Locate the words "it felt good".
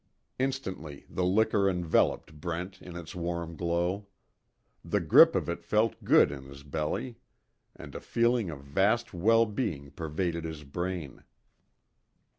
5.47-6.31